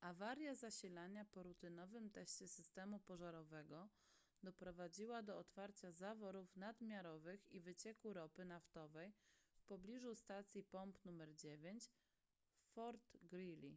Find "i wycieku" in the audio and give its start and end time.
7.52-8.12